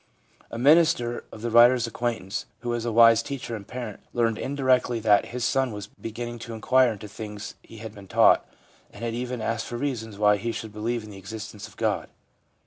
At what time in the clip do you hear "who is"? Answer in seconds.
2.61-2.85